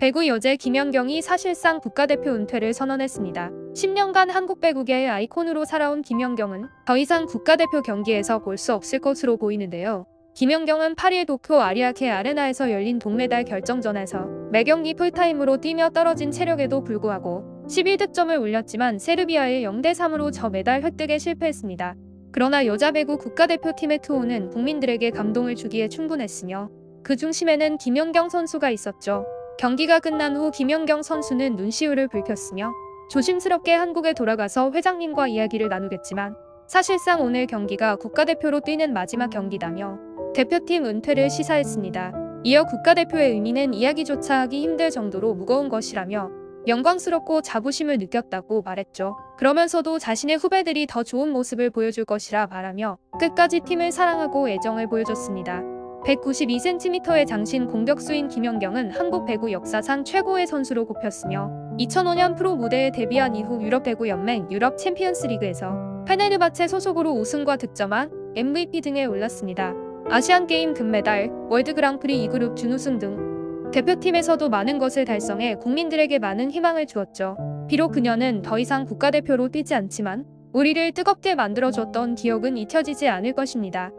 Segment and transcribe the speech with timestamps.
[0.00, 3.50] 배구 여제 김연경이 사실상 국가대표 은퇴를 선언했습니다.
[3.74, 10.06] 10년간 한국 배구계의 아이콘으로 살아온 김연경은 더 이상 국가대표 경기에서 볼 수 없을 것으로 보이는데요.
[10.36, 18.40] 김연경은 8일 도쿄 아리아케 아레나에서 열린 동메달 결정전에서 매경기 풀타임으로 뛰며 떨어진 체력에도 불구하고 11득점을
[18.40, 21.94] 올렸지만 세르비아에 0대3으로 저 메달 획득에 실패했습니다.
[22.32, 26.70] 그러나 여자 배구 국가대표팀의 투혼은 국민들에게 감동을 주기에 충분했으며
[27.02, 29.26] 그 중심에는 김연경 선수가 있었죠.
[29.60, 32.72] 경기가 끝난 후 김연경 선수는 눈시울을 붉혔으며
[33.10, 36.34] 조심스럽게 한국에 돌아가서 회장님과 이야기를 나누겠지만
[36.66, 39.98] 사실상 오늘 경기가 국가대표로 뛰는 마지막 경기다며
[40.34, 42.40] 대표팀 은퇴를 시사했습니다.
[42.44, 46.30] 이어 국가대표의 의미는 이야기조차 하기 힘들 정도로 무거운 것이라며
[46.66, 49.18] 영광스럽고 자부심을 느꼈다고 말했죠.
[49.36, 55.79] 그러면서도 자신의 후배들이 더 좋은 모습을 보여줄 것이라 말하며 끝까지 팀을 사랑하고 애정을 보여줬습니다.
[56.04, 63.62] 192cm의 장신 공격수인 김연경은 한국 배구 역사상 최고의 선수로 꼽혔으며 2005년 프로 무대에 데뷔한 이후
[63.62, 69.74] 유럽 배구 연맹 유럽 챔피언스 리그에서 페네르바체 소속으로 우승과 득점왕 MVP 등에 올랐습니다.
[70.08, 76.86] 아시안 게임 금메달, 월드 그랑프리 2그룹 준우승 등 대표팀에서도 많은 것을 달성해 국민들에게 많은 희망을
[76.86, 77.36] 주었죠.
[77.68, 83.92] 비록 그녀는 더 이상 국가대표로 뛰지 않지만 우리를 뜨겁게 만들어줬던 기억은 잊혀지지 않을 것입니다.